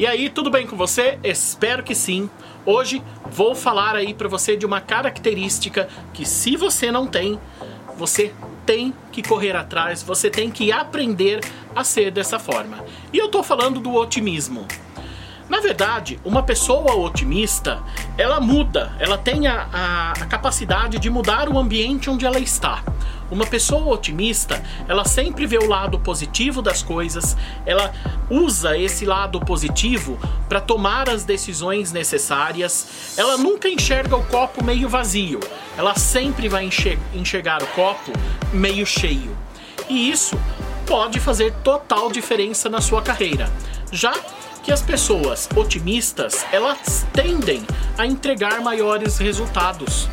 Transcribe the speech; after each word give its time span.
E 0.00 0.06
aí, 0.06 0.30
tudo 0.30 0.50
bem 0.50 0.66
com 0.66 0.78
você? 0.78 1.18
Espero 1.22 1.82
que 1.82 1.94
sim. 1.94 2.30
Hoje 2.64 3.02
vou 3.30 3.54
falar 3.54 3.94
aí 3.94 4.14
para 4.14 4.28
você 4.28 4.56
de 4.56 4.64
uma 4.64 4.80
característica 4.80 5.90
que 6.14 6.24
se 6.24 6.56
você 6.56 6.90
não 6.90 7.06
tem, 7.06 7.38
você 7.98 8.32
tem 8.64 8.94
que 9.12 9.22
correr 9.22 9.54
atrás, 9.54 10.02
você 10.02 10.30
tem 10.30 10.50
que 10.50 10.72
aprender 10.72 11.40
a 11.76 11.84
ser 11.84 12.10
dessa 12.10 12.38
forma. 12.38 12.82
E 13.12 13.18
eu 13.18 13.28
tô 13.28 13.42
falando 13.42 13.78
do 13.78 13.92
otimismo. 13.92 14.66
Na 15.50 15.60
verdade, 15.60 16.18
uma 16.24 16.42
pessoa 16.42 16.94
otimista, 16.94 17.82
ela 18.16 18.40
muda, 18.40 18.96
ela 18.98 19.18
tem 19.18 19.48
a, 19.48 19.68
a, 19.70 20.12
a 20.12 20.26
capacidade 20.26 20.98
de 20.98 21.10
mudar 21.10 21.46
o 21.46 21.58
ambiente 21.58 22.08
onde 22.08 22.24
ela 22.24 22.38
está. 22.38 22.82
Uma 23.30 23.46
pessoa 23.46 23.94
otimista, 23.94 24.62
ela 24.88 25.04
sempre 25.04 25.46
vê 25.46 25.56
o 25.56 25.68
lado 25.68 25.98
positivo 26.00 26.60
das 26.60 26.82
coisas, 26.82 27.36
ela 27.64 27.92
usa 28.28 28.76
esse 28.76 29.06
lado 29.06 29.40
positivo 29.40 30.18
para 30.48 30.60
tomar 30.60 31.08
as 31.08 31.24
decisões 31.24 31.92
necessárias, 31.92 33.14
ela 33.16 33.36
nunca 33.36 33.68
enxerga 33.68 34.16
o 34.16 34.24
copo 34.24 34.64
meio 34.64 34.88
vazio, 34.88 35.38
ela 35.76 35.94
sempre 35.94 36.48
vai 36.48 36.68
enxergar 37.14 37.62
o 37.62 37.66
copo 37.68 38.12
meio 38.52 38.84
cheio. 38.84 39.36
E 39.88 40.10
isso 40.10 40.36
pode 40.86 41.20
fazer 41.20 41.52
total 41.62 42.10
diferença 42.10 42.68
na 42.68 42.80
sua 42.80 43.00
carreira. 43.00 43.48
Já 43.92 44.12
que 44.62 44.72
as 44.72 44.82
pessoas 44.82 45.48
otimistas, 45.54 46.44
elas 46.52 47.06
tendem 47.12 47.64
a 47.96 48.06
entregar 48.06 48.60
maiores 48.60 49.18
resultados 49.18 50.08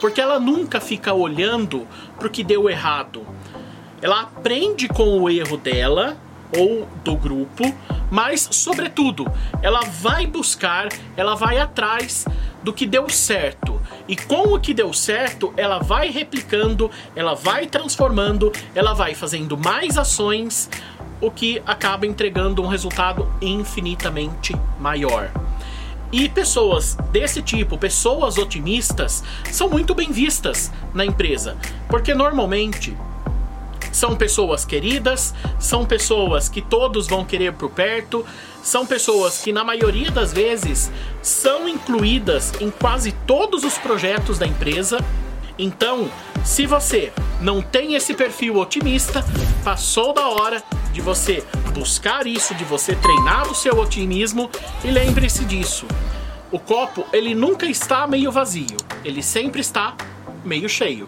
porque 0.00 0.20
ela 0.20 0.40
nunca 0.40 0.80
fica 0.80 1.12
olhando 1.12 1.86
para 2.18 2.26
o 2.26 2.30
que 2.30 2.42
deu 2.42 2.68
errado. 2.68 3.26
Ela 4.02 4.22
aprende 4.22 4.88
com 4.88 5.20
o 5.20 5.28
erro 5.28 5.58
dela 5.58 6.16
ou 6.56 6.88
do 7.04 7.14
grupo, 7.14 7.62
mas, 8.10 8.48
sobretudo, 8.50 9.30
ela 9.62 9.82
vai 9.82 10.26
buscar, 10.26 10.88
ela 11.16 11.34
vai 11.36 11.58
atrás 11.58 12.24
do 12.62 12.72
que 12.72 12.86
deu 12.86 13.08
certo. 13.08 13.80
E 14.08 14.16
com 14.16 14.54
o 14.54 14.58
que 14.58 14.74
deu 14.74 14.92
certo, 14.92 15.54
ela 15.56 15.78
vai 15.78 16.10
replicando, 16.10 16.90
ela 17.14 17.34
vai 17.34 17.66
transformando, 17.66 18.50
ela 18.74 18.94
vai 18.94 19.14
fazendo 19.14 19.56
mais 19.56 19.96
ações, 19.96 20.68
o 21.20 21.30
que 21.30 21.62
acaba 21.66 22.06
entregando 22.06 22.62
um 22.62 22.66
resultado 22.66 23.30
infinitamente 23.40 24.56
maior. 24.80 25.30
E 26.12 26.28
pessoas 26.28 26.96
desse 27.12 27.40
tipo, 27.40 27.78
pessoas 27.78 28.36
otimistas, 28.36 29.22
são 29.50 29.68
muito 29.68 29.94
bem 29.94 30.10
vistas 30.10 30.70
na 30.92 31.04
empresa, 31.04 31.56
porque 31.88 32.14
normalmente 32.14 32.96
são 33.92 34.16
pessoas 34.16 34.64
queridas, 34.64 35.34
são 35.58 35.84
pessoas 35.84 36.48
que 36.48 36.60
todos 36.60 37.06
vão 37.06 37.24
querer 37.24 37.52
por 37.52 37.70
perto, 37.70 38.24
são 38.62 38.86
pessoas 38.86 39.38
que 39.38 39.52
na 39.52 39.64
maioria 39.64 40.10
das 40.10 40.32
vezes 40.32 40.90
são 41.22 41.68
incluídas 41.68 42.52
em 42.60 42.70
quase 42.70 43.12
todos 43.26 43.64
os 43.64 43.78
projetos 43.78 44.38
da 44.38 44.46
empresa. 44.46 44.98
Então, 45.58 46.10
se 46.44 46.66
você 46.66 47.12
não 47.40 47.60
tem 47.62 47.94
esse 47.94 48.14
perfil 48.14 48.56
otimista, 48.56 49.24
passou 49.64 50.12
da 50.12 50.26
hora 50.28 50.62
de 50.92 51.00
você 51.00 51.44
buscar 51.70 52.26
isso, 52.26 52.54
de 52.54 52.64
você 52.64 52.94
treinar 52.94 53.50
o 53.50 53.54
seu 53.54 53.78
otimismo 53.78 54.50
e 54.84 54.90
lembre-se 54.90 55.44
disso. 55.44 55.86
O 56.50 56.58
copo, 56.58 57.06
ele 57.12 57.34
nunca 57.34 57.66
está 57.66 58.06
meio 58.06 58.32
vazio, 58.32 58.76
ele 59.04 59.22
sempre 59.22 59.60
está 59.60 59.94
meio 60.44 60.68
cheio. 60.68 61.06